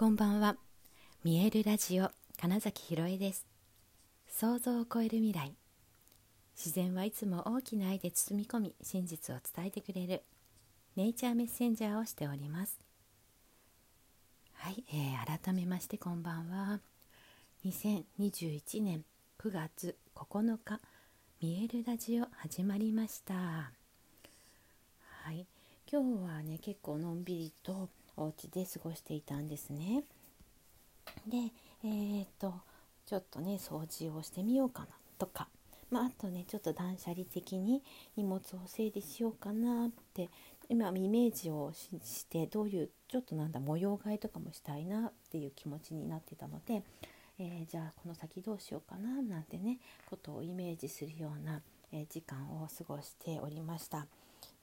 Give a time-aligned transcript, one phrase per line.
[0.00, 0.56] こんばんは。
[1.24, 3.44] 見えるラジオ金崎ひろえです。
[4.30, 5.52] 想像を超える未来。
[6.56, 10.22] 自然はいつも大きな愛で包み込み真実を伝えてくれる
[10.96, 12.78] ネイチャーメッセンジャーをしております。
[14.54, 16.80] はい、えー、改めましてこんばんは。
[17.66, 19.04] 2021年
[19.38, 20.80] 9月9日
[21.42, 23.34] 見えるラジオ始まりました。
[23.34, 23.70] は
[25.30, 25.44] い
[25.92, 27.90] 今日はね結構のんびりと
[28.20, 30.04] お家で過ごしていたんですね。
[31.26, 32.54] でえー、っと
[33.06, 35.48] ちょっとね掃除をしてみようかなとか、
[35.90, 37.82] まあ、あとねちょっと断捨離的に
[38.16, 40.28] 荷物を整理しようかなって
[40.68, 46.84] 今イメージをしてどういうちょっとなんだ模様替えとかもしたいなっていう気持ちになってたので、
[47.40, 49.78] えー、じゃあこの先どうしようかななんてね
[50.08, 51.60] ことをイメージするような、
[51.92, 54.06] え、時間を過ごしておりました。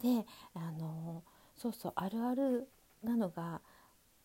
[0.02, 1.24] であの
[1.58, 2.70] そうそうあるある
[3.04, 3.62] なのが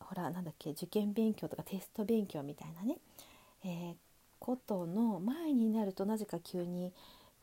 [0.01, 2.99] ほらなんだっけ受験勉強とかテスト勉強みたいなね、
[3.65, 3.95] えー、
[4.39, 6.93] ことの前になるとなぜか急に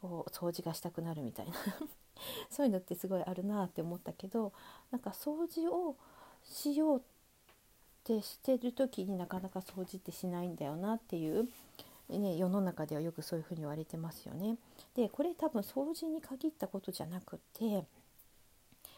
[0.02, 1.53] こう掃除がしたくなるみたいな
[2.50, 4.53] そういうのってすごいあるなって思ったけど
[4.92, 5.95] なんか掃除を
[6.44, 7.02] しようっ
[8.03, 11.50] てしてる時になかなか掃除ってしないんだよなっていう、
[12.09, 14.58] ね、世の中ではよくそういうふうに言われてますよね。
[14.96, 17.86] でこれ多分掃除に限ったことじゃなくて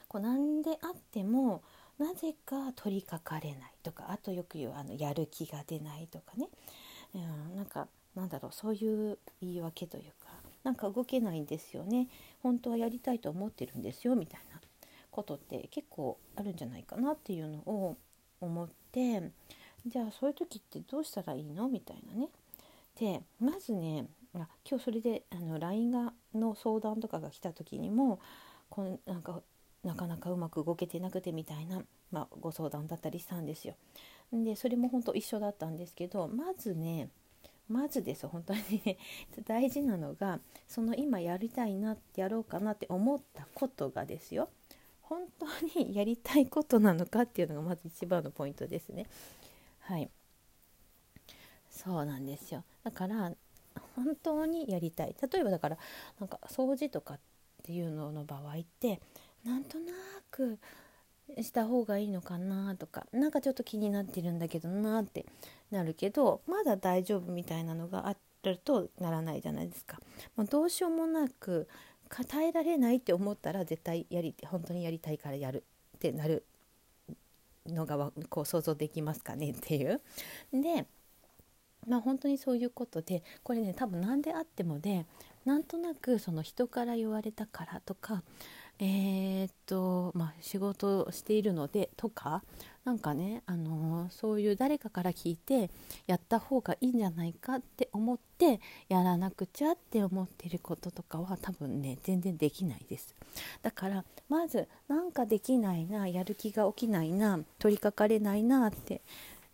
[0.08, 1.62] こう何であっても
[2.02, 6.48] なぜか取りかかれないとかあとよく言うあのやる気が出ないとかね、
[7.14, 7.20] う
[7.54, 10.32] ん、なんかなんだろうそういう言い訳というか
[10.64, 12.08] なんか動けないんですよね。
[12.44, 14.60] 本当はやりたいと思ってるんですよみたいな
[15.12, 17.98] ことって結構あるんじゃないかなっていうのを
[18.40, 19.32] 思って
[19.86, 21.68] じゃあそういう時ってどうしたらいいの？
[21.70, 22.30] みたいなね。
[23.00, 28.20] でまずね今日それであの LINE がの相談とかが来た時にも
[28.70, 29.42] こんなんか
[29.84, 33.76] なかなかうまく動けてなくてみたいな、まあ、ご相談だったりしたんですよ。
[34.32, 37.10] でそれも本当一緒だったんですけどまずね
[37.68, 38.98] まずです本当にね
[39.46, 44.50] 大事なのがその今やりたいなやろうかなって思ったことがですよ
[45.02, 45.46] 本当
[45.80, 49.08] にやりたいことなのかっていうのがまず一番のポイントですね。
[49.80, 50.10] はい
[51.70, 53.32] そうなんですよだから
[53.96, 55.78] 本当にやりたい例えばだから
[56.20, 57.20] なんか掃除とかっ
[57.64, 59.02] ていうのの場合って
[59.46, 59.92] なんとな
[60.30, 60.60] く
[61.42, 65.26] した方がいいのかなとか何かちょっと気になってるんだけどなって
[65.72, 70.00] なるけどまだ大丈夫みたいなのがあるとならないじゃないですか。
[70.36, 71.68] もうどうしようもなく
[72.28, 75.64] 耐えられないって思ったら絶対やり本当にやりたいからやる
[75.96, 76.44] ってなる
[77.68, 80.02] のがこう想像できますかねっていう。
[80.52, 80.86] で
[81.88, 85.06] まあ本当にそういうことでこれね多分何であってもで
[85.46, 88.24] なんとなくその人から言われたからとか
[88.84, 92.42] えー、っとまあ、仕事をしているのでとか
[92.84, 95.70] なんかね、あのー、そういう誰かから聞いて
[96.08, 98.60] やった方がいいんじゃないかって思って
[98.90, 103.14] やらなくちゃって思ってることとかは多分ね全然できないです
[103.62, 109.02] だからまずなんかできないなやる気が起きないな取りかかれないなって、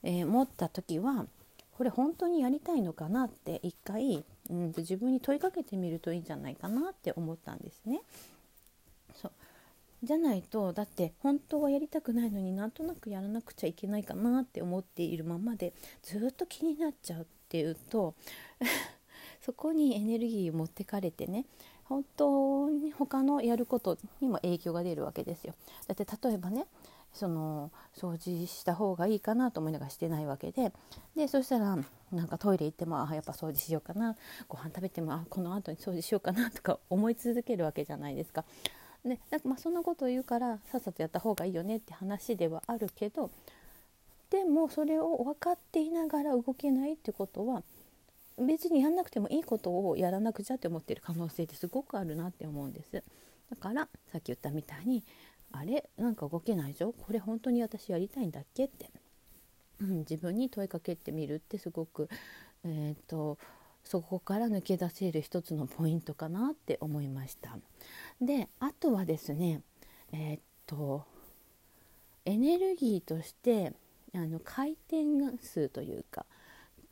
[0.03, 1.25] えー、思った時は
[1.77, 8.01] これ本当にやりたいのかなって一回、うん、自分に問いかけてみるといいんじゃないかなって思ったんですね。
[10.03, 18.13] じゃないとだって本当はやりたくないのになんとなくやらなくちゃいけないかなって思っているままでずっと気になっちゃうっていうと
[19.41, 21.46] そこにエネルギーを持ってかれてね
[21.85, 25.56] 本当に他のやることにも影響が出るわけですよ。
[25.88, 26.68] だって例えばね
[27.14, 30.72] その掃除した方がいいかなと思いながらしてないわけで
[31.16, 31.78] でそしたら
[32.12, 34.16] なんかトイレ行ってもあやっぱ掃除しようかな
[34.47, 38.46] ご飯食べてもあこの後に掃除しようかなとか思い続けるわけじゃないですか。
[39.03, 43.30] ね、なんかまあそんなことを言うからさっさとやった方がいいよねって話ではあるけど
[44.30, 47.63] でもそれを分かっていながら動けないってことは
[48.38, 52.91] 別にやんなくてもいいことをやらなくちゃって思ってる可能性ってすごくあるなって思うんです。
[52.91, 53.02] だ
[53.56, 55.03] からさっき言ったみたいに
[55.53, 55.90] あれ？
[55.97, 58.66] なんか動けないでしょこれ本当に私やりたいんだっけ？
[58.66, 58.91] って、
[59.79, 62.09] うん、自分に問いかけてみるってすごく
[62.66, 63.38] えっ、と
[63.87, 67.57] そこから抜け出せる一つのポイントかなって思いました。
[68.22, 69.61] であとはですね
[70.11, 71.05] えー、っと
[72.25, 73.73] エネルギーとして
[74.13, 75.05] あの回転
[75.41, 76.25] 数というか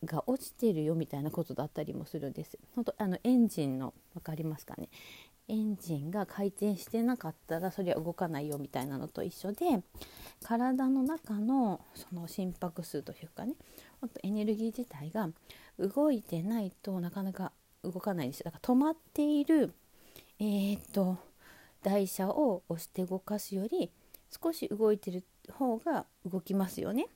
[0.04, 2.58] が落ちてるよみたいなことだったりもするんです。
[2.76, 4.90] 本当あのエンジンの分かりますかね？
[5.48, 9.84] エンジンが回転してなかったらそれは動かないよみたいなのと一緒で
[10.44, 13.54] 体の中のその心拍数というかね
[14.02, 15.30] ほんとエネルギー自体が
[15.80, 17.52] 動いてないとなかなか
[17.84, 19.74] 動かないですだから止まっている
[20.40, 21.18] えー、っと
[21.84, 23.92] 台車を押して動かすより
[24.42, 25.24] 少し動いてる
[25.54, 27.08] 方が動きますよね。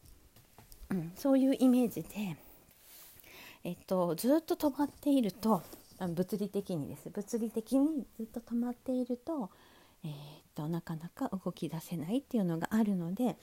[0.91, 2.35] うん、そういうイメージで、
[3.63, 5.61] えっと、ずっと止まっていると
[5.99, 9.51] 物理的にです物理的にずっと止まっていると,、
[10.03, 10.13] えー、っ
[10.55, 13.35] となかなか動き出せないっていうのがあるので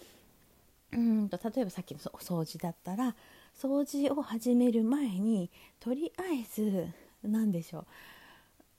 [0.93, 3.15] うんと例えばさっきの掃除だったら
[3.61, 5.51] 掃除を始める前に
[5.81, 6.89] とりあえず
[7.23, 7.87] 何でしょう？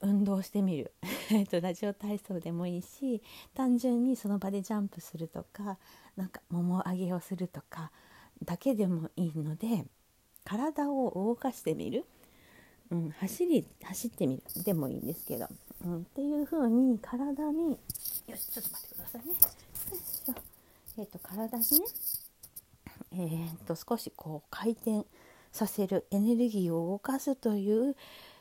[0.08, 0.94] 運動してみる。
[1.62, 3.22] ラジオ体操でもいいし
[3.56, 5.78] 単純にその場でジャンプするとか
[6.16, 7.92] なんかもも上げをするとか
[8.44, 9.86] だけでもいいので
[10.44, 12.06] 体を動かしてみる、
[12.92, 15.48] うん、走り走ってみるでもいいんですけど、
[15.84, 17.72] うん、っていう風に体に
[18.28, 19.36] よしちょっと待ってくださいね。
[21.00, 21.86] えーと、体にね、
[23.12, 25.06] えーと、少しこう回転
[25.52, 27.96] させるエネルギーを動かすという、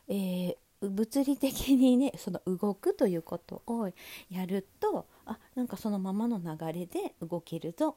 [0.09, 3.91] えー、物理的にねその動くということを
[4.31, 7.97] やるとあなんかそのままの流れで動けるぞ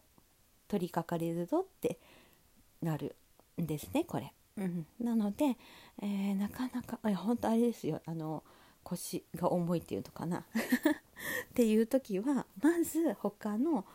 [0.68, 2.00] 取りかかれるぞって
[2.81, 3.15] なる
[3.62, 4.33] んですねこれ。
[4.57, 5.57] うん、なので、
[6.01, 8.01] えー、なかなか本当あれですよ。
[8.06, 8.44] あの
[8.83, 10.39] 腰が重いっていうのかな？
[11.50, 13.86] っていう時はまず他の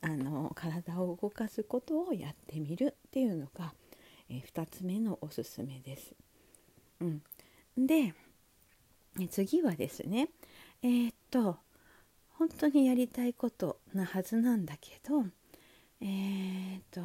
[0.00, 3.72] あの体を動かすことをやってみるっていうのが、
[4.28, 6.14] え、2つ目のおすすめです。
[7.00, 7.22] うん、
[7.76, 8.14] で
[9.30, 10.28] 次はですね
[10.82, 11.56] えー、っと
[12.30, 15.24] 本当にやりたいことなはずなんだけど
[16.00, 17.00] えー、っと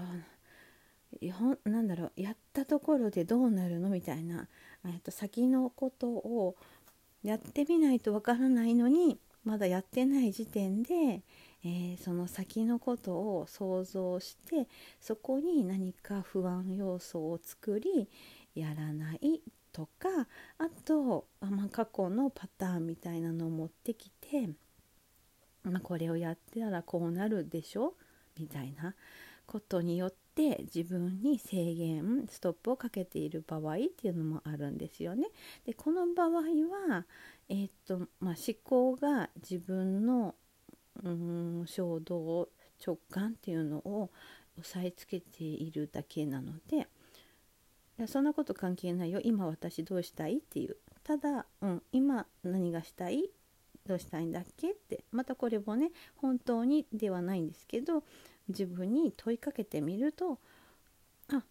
[1.69, 4.48] なんだろうやったところでどうなるのみたいな、
[4.86, 6.56] えー、っと先のことを
[7.24, 11.22] やってみないとわからないのにまだやってない時点で、
[11.65, 14.68] えー、その先のことを想像して
[15.00, 18.10] そこに何か不安要素を作り
[18.54, 20.10] やらないとか
[20.57, 24.50] あと、まあ、過去のパターンみたいなのを持ってきて、
[25.63, 27.95] まあ、これをやってたらこうなるでしょ？
[28.38, 28.94] みたいな
[29.45, 35.27] ことによって自分に制限ストップをかけている場合っていうのもあるんですよね。
[35.66, 37.06] でこの場合は、
[37.50, 40.36] えー、っとまあ、思考が自分の
[41.01, 42.50] うん衝動
[42.86, 44.12] 直感っていうのを
[44.60, 49.19] 押さえつけているだけなのでいやそんなこと関係ないよ。
[49.24, 50.78] 今私どうしたいっていう。
[51.04, 53.30] ただ、うん、今何がしたい？
[53.86, 54.72] どうしたいんだっけ？
[54.72, 55.04] って。
[55.12, 58.04] またこれもね本当にではないんですけど
[58.48, 60.40] 自分に問いかけてみると
[61.30, 61.44] あ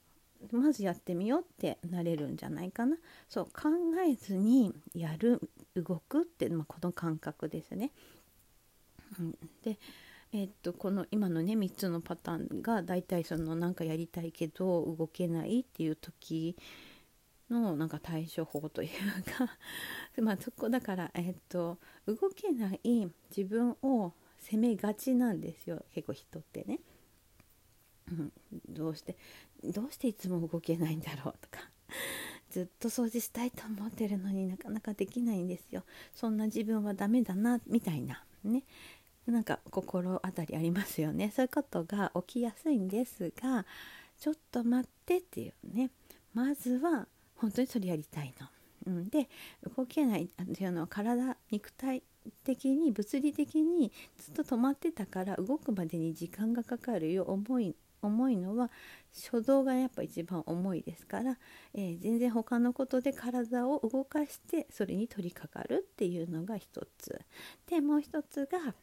[0.51, 2.97] まずやってみようってなれるんじゃないかな。
[3.29, 3.69] そう考
[4.05, 5.41] えずにやる
[5.77, 7.93] 動くって、まあ、この感覚ですね。
[9.19, 9.79] うん、で
[10.33, 16.57] えっとこの今のね3つのパターンが大体そのなんかやりたいけど動けないっていう時
[17.51, 18.89] のなんか対処法という
[19.31, 19.59] か
[20.23, 26.81] まあそこだからえっと動けない自分を責めがちなんですよ結構人ってね。
[28.11, 28.33] うん、
[28.69, 29.17] どうして
[29.63, 31.71] どうしていつも動けないんだろうとか。
[32.51, 35.85] ずっと掃除したいと思ってるのになかなかできないんですよ。
[36.13, 38.65] そんな自分はダメだなみたいなね。
[39.27, 41.31] なんか心当たりありますよね。
[41.35, 43.65] そういうことが起きやすいんですが
[44.19, 45.91] ちょっと待ってっていうね。
[46.35, 48.49] まずは本当にそれやりたいの。
[48.85, 49.29] うん、で
[49.77, 52.03] 動けないっていうのは体肉体
[52.45, 57.25] 的に物理的にずっと止まってたから動くまでに時間がかかるよ。
[57.25, 58.71] 重い重いのは
[59.15, 61.39] 初動がやっぱ一番重いですから、
[61.73, 67.21] えー、全然他のことで体を動かしてそれに取り掛かるっていうのが一つ。
[67.69, 68.75] でもう一つが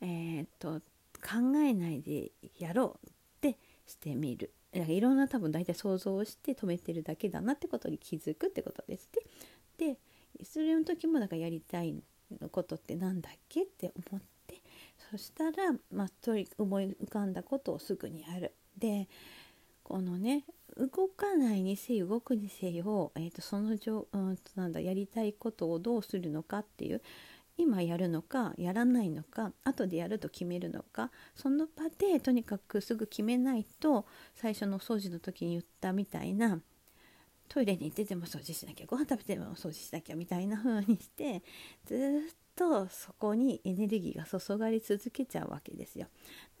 [0.00, 0.80] えー、と
[1.20, 4.52] 考えないでやろうってしてみる。
[4.72, 9.10] いろんな多分大体想像をして止めてるだけだなってことに気づくってことです
[9.76, 9.98] で
[10.44, 12.00] それの時もだからやりたい
[12.52, 14.30] ことって何だっけって思って。
[15.10, 16.08] そしたら、まあ、
[16.58, 18.52] 思い浮かんだことをすぐにやる。
[18.78, 19.08] で
[19.82, 20.44] このね
[20.76, 27.02] 動かないにせよ動くにせよ、えーと、その上、うん、なんだやりたいことをどうするのかっていう
[27.60, 36.58] 今やるのかやらないのか後でやると決めるのかその場でとにかくすぐ決めないと最初の掃除の時に言ったみたいな
[37.50, 41.42] トイレに行ってでも掃除しなきゃご飯食べても掃除しなきゃみたいな風にして
[41.84, 46.06] ずっとそこにエネルギーが注がれ続けちゃうわけですよ。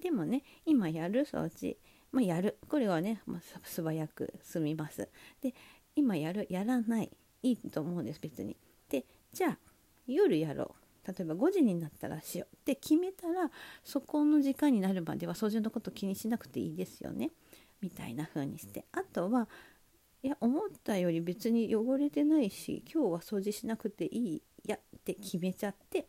[0.02, 1.78] でもね今やる掃除、
[2.12, 5.08] まあ、やるこれはね、まあ、素早く済みます。
[5.40, 5.54] で
[5.96, 7.10] 今やるやらない
[7.42, 8.58] いいと思うんです別に。
[8.90, 9.58] でじゃあ
[10.06, 13.50] 夜やろう例えば5時になったらしようって決めたら
[13.82, 17.30] そこの時間になるまでは掃除のこと気にしなくていいですよね。
[17.80, 18.84] みたいな風にして。
[18.92, 19.48] あとは
[20.22, 26.06] いや思ったより別に汚れてないし今日は掃除しなくていいやって決めちゃって、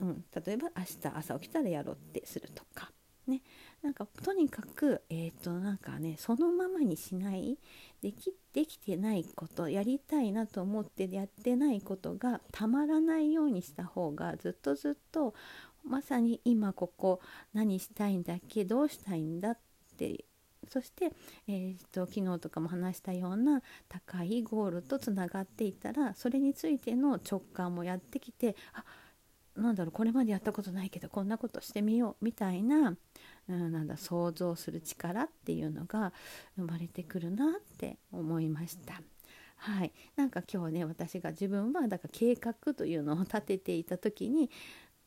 [0.00, 2.90] うん、例えば明日朝起きたらやろうってするとか
[3.26, 3.42] ね。
[3.84, 7.58] なんかとにかくえっ、ー、となんかねそのままにしない
[8.02, 15.34] できできてないことやりたいなと思ってやってないことがたまらないようにした方がずっとずっと
[15.84, 17.20] まさに今ここ
[17.52, 19.58] 何したいんだっけどうしたいんだっ
[19.98, 20.24] て
[20.66, 21.12] そして、
[21.46, 23.60] えーと、昨日とかも話したような
[23.90, 28.82] 高いゴールとつながっていたらそれについての直感もやってきてあ
[29.56, 32.96] なんだろうこれまでやったことないけどこんなことしてみようみたいな,、
[33.48, 36.12] なんだ想像する力っていうのが
[36.56, 39.02] 生まれてくるなって思いました。
[39.56, 44.50] はい、なんか今日ね私が自分はだから計画というのを立てていた時に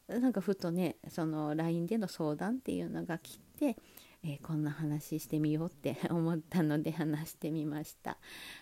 [0.08, 3.77] なんかふとねその LINE での相談っていうのが来て
[4.24, 8.17] えー、こんな話してみようって 思ったので話してみました。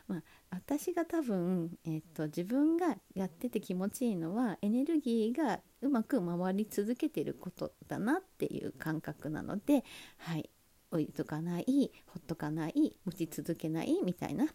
[0.08, 9.84] まあ、私が多分、えーと、自分がやってて気持ちいいのはエネルギーがうまく回り続けてることだなっていう感覚なので、
[10.18, 10.50] はい、
[10.92, 14.48] 置いとかないほっとかない持ち続けないみたいな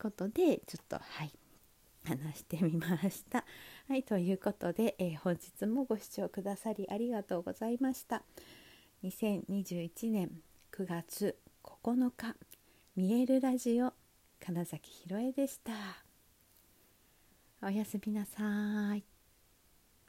[0.00, 1.32] ことでちょっとはい
[2.04, 3.44] 話してみました。
[3.88, 8.22] はいということで、えー、本日もご視聴くださりありがとうございました。
[9.02, 10.30] 2021年
[10.72, 12.34] 9月9日
[12.96, 13.92] 見えるラジオ
[14.40, 15.72] 金崎ひろえでした
[17.62, 19.07] おやすみなさい